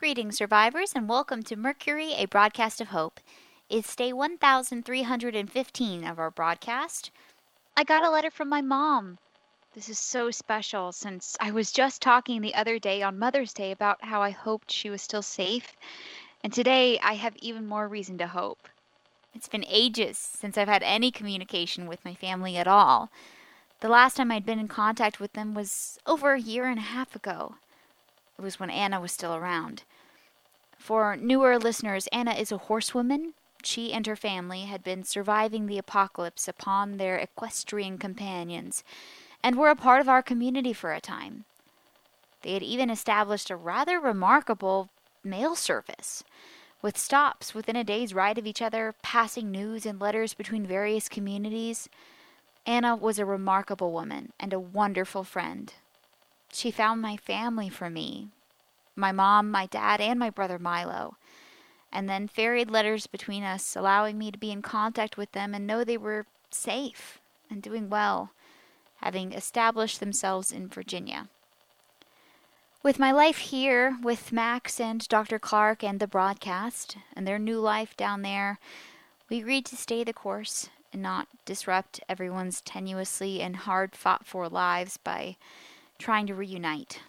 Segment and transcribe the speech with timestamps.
[0.00, 3.20] Greetings, survivors, and welcome to Mercury, a broadcast of hope.
[3.68, 7.10] It's day 1315 of our broadcast.
[7.76, 9.18] I got a letter from my mom.
[9.74, 13.72] This is so special since I was just talking the other day on Mother's Day
[13.72, 15.76] about how I hoped she was still safe,
[16.42, 18.70] and today I have even more reason to hope.
[19.34, 23.10] It's been ages since I've had any communication with my family at all.
[23.80, 26.94] The last time I'd been in contact with them was over a year and a
[26.96, 27.56] half ago.
[28.38, 29.82] It was when Anna was still around.
[30.80, 33.34] For newer listeners, Anna is a horsewoman.
[33.62, 38.82] She and her family had been surviving the apocalypse upon their equestrian companions
[39.44, 41.44] and were a part of our community for a time.
[42.40, 44.88] They had even established a rather remarkable
[45.22, 46.24] mail service,
[46.80, 51.10] with stops within a day's ride of each other, passing news and letters between various
[51.10, 51.90] communities.
[52.64, 55.74] Anna was a remarkable woman and a wonderful friend.
[56.50, 58.30] She found my family for me
[59.00, 61.16] my mom, my dad, and my brother Milo
[61.92, 65.66] and then ferried letters between us, allowing me to be in contact with them and
[65.66, 68.30] know they were safe and doing well,
[68.96, 71.28] having established themselves in Virginia.
[72.82, 75.38] With my life here with Max and Dr.
[75.38, 78.58] Clark and the broadcast and their new life down there,
[79.28, 84.48] we agreed to stay the course and not disrupt everyone's tenuously and hard fought for
[84.48, 85.36] lives by
[85.98, 87.00] trying to reunite.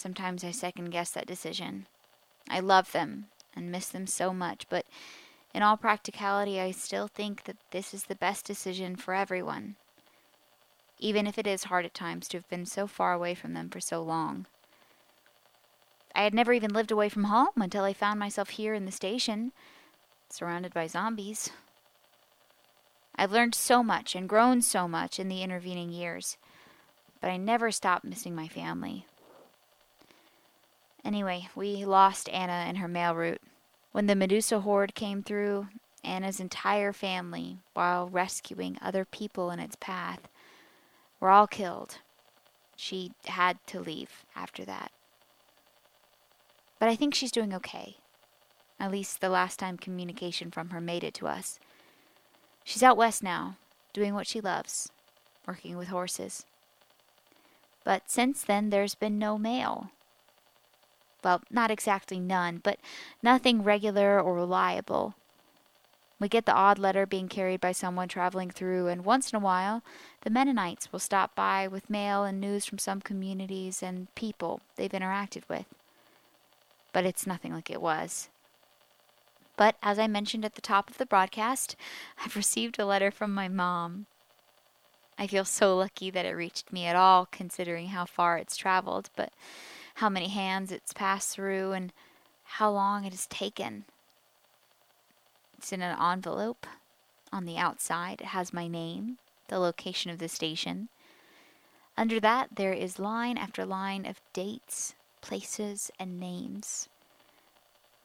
[0.00, 1.84] Sometimes I second guess that decision.
[2.48, 4.86] I love them and miss them so much, but
[5.52, 9.76] in all practicality, I still think that this is the best decision for everyone,
[10.98, 13.68] even if it is hard at times to have been so far away from them
[13.68, 14.46] for so long.
[16.14, 18.92] I had never even lived away from home until I found myself here in the
[18.92, 19.52] station,
[20.30, 21.50] surrounded by zombies.
[23.16, 26.38] I've learned so much and grown so much in the intervening years,
[27.20, 29.04] but I never stopped missing my family.
[31.10, 33.42] Anyway, we lost Anna and her mail route.
[33.90, 35.66] When the Medusa horde came through,
[36.04, 40.28] Anna's entire family, while rescuing other people in its path,
[41.18, 41.98] were all killed.
[42.76, 44.92] She had to leave after that.
[46.78, 47.96] But I think she's doing okay.
[48.78, 51.58] At least the last time communication from her made it to us.
[52.62, 53.56] She's out west now,
[53.92, 54.90] doing what she loves,
[55.44, 56.46] working with horses.
[57.82, 59.90] But since then, there's been no mail
[61.22, 62.78] well, not exactly none, but
[63.22, 65.14] nothing regular or reliable.
[66.20, 69.40] We get the odd letter being carried by someone traveling through, and once in a
[69.40, 69.82] while,
[70.20, 74.90] the Mennonites will stop by with mail and news from some communities and people they've
[74.90, 75.64] interacted with.
[76.92, 78.28] But it's nothing like it was.
[79.56, 81.74] But as I mentioned at the top of the broadcast,
[82.24, 84.06] I've received a letter from my mom.
[85.18, 89.10] I feel so lucky that it reached me at all, considering how far it's traveled,
[89.16, 89.32] but
[90.00, 91.92] how many hands it's passed through, and
[92.44, 93.84] how long it has taken.
[95.58, 96.66] It's in an envelope.
[97.30, 99.18] On the outside, it has my name,
[99.48, 100.88] the location of the station.
[101.98, 106.88] Under that, there is line after line of dates, places, and names.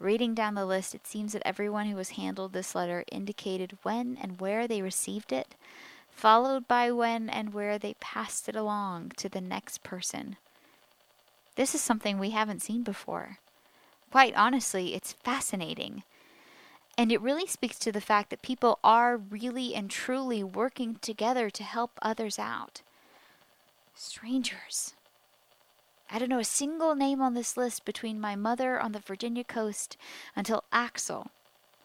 [0.00, 4.18] Reading down the list, it seems that everyone who has handled this letter indicated when
[4.20, 5.54] and where they received it,
[6.10, 10.36] followed by when and where they passed it along to the next person.
[11.56, 13.38] This is something we haven't seen before.
[14.10, 16.02] Quite honestly, it's fascinating.
[16.96, 21.50] And it really speaks to the fact that people are really and truly working together
[21.50, 22.82] to help others out.
[23.94, 24.94] Strangers.
[26.10, 29.42] I don't know a single name on this list between my mother on the Virginia
[29.42, 29.96] coast
[30.36, 31.28] until Axel,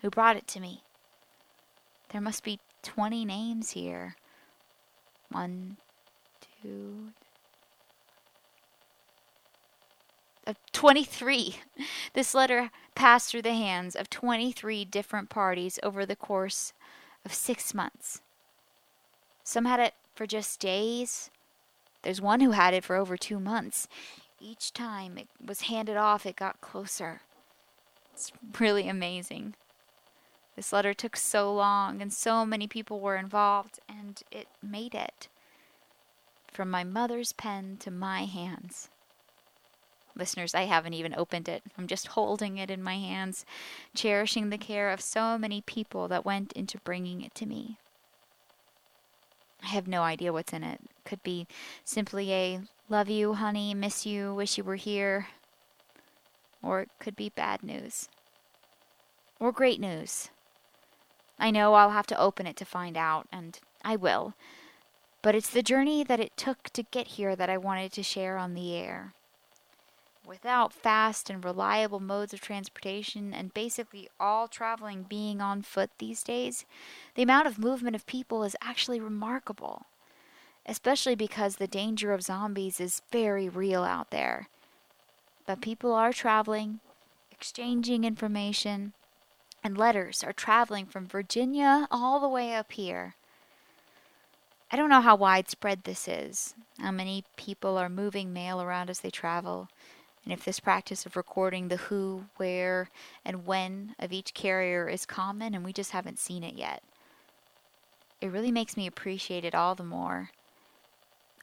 [0.00, 0.82] who brought it to me.
[2.10, 4.16] There must be 20 names here.
[5.30, 5.76] One,
[6.62, 7.12] two,
[10.46, 11.56] of 23.
[12.14, 16.72] This letter passed through the hands of 23 different parties over the course
[17.24, 18.20] of six months.
[19.42, 21.30] Some had it for just days.
[22.02, 23.88] There's one who had it for over two months.
[24.40, 27.22] Each time it was handed off, it got closer.
[28.12, 29.54] It's really amazing.
[30.56, 35.28] This letter took so long, and so many people were involved, and it made it.
[36.50, 38.88] From my mother's pen to my hands.
[40.16, 41.62] Listeners, I haven't even opened it.
[41.76, 43.44] I'm just holding it in my hands,
[43.94, 47.76] cherishing the care of so many people that went into bringing it to me.
[49.62, 50.80] I have no idea what's in it.
[51.04, 51.46] Could be
[51.84, 55.26] simply a love you, honey, miss you, wish you were here.
[56.62, 58.08] Or it could be bad news.
[59.38, 60.30] Or great news.
[61.38, 64.34] I know I'll have to open it to find out, and I will.
[65.20, 68.38] But it's the journey that it took to get here that I wanted to share
[68.38, 69.12] on the air.
[70.26, 76.24] Without fast and reliable modes of transportation, and basically all traveling being on foot these
[76.24, 76.64] days,
[77.14, 79.86] the amount of movement of people is actually remarkable.
[80.66, 84.48] Especially because the danger of zombies is very real out there.
[85.46, 86.80] But people are traveling,
[87.30, 88.94] exchanging information,
[89.62, 93.14] and letters are traveling from Virginia all the way up here.
[94.72, 98.98] I don't know how widespread this is, how many people are moving mail around as
[98.98, 99.68] they travel,
[100.26, 102.90] and if this practice of recording the who, where,
[103.24, 106.82] and when of each carrier is common and we just haven't seen it yet.
[108.20, 110.30] It really makes me appreciate it all the more.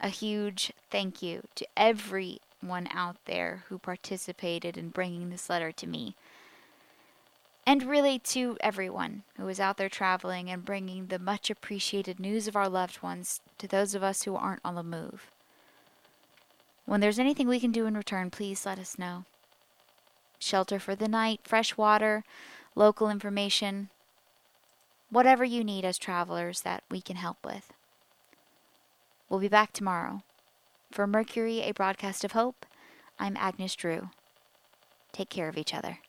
[0.01, 5.87] A huge thank you to everyone out there who participated in bringing this letter to
[5.87, 6.15] me.
[7.65, 12.49] And really to everyone who is out there traveling and bringing the much appreciated news
[12.49, 15.31] of our loved ones to those of us who aren't on the move.
[16.85, 19.25] When there's anything we can do in return, please let us know.
[20.39, 22.23] Shelter for the night, fresh water,
[22.75, 23.89] local information,
[25.09, 27.71] whatever you need as travelers that we can help with.
[29.29, 30.23] We'll be back tomorrow.
[30.91, 32.65] For Mercury, a broadcast of hope,
[33.17, 34.09] I'm Agnes Drew.
[35.11, 35.99] Take care of each other.